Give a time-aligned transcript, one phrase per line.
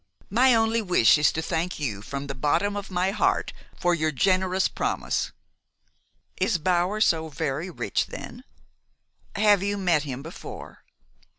[0.31, 4.11] My only wish is to thank you from the bottom of my heart for your
[4.11, 5.31] generous promise."
[6.37, 8.43] "Is Bower so very rich then?
[9.35, 10.83] Have you met him before?"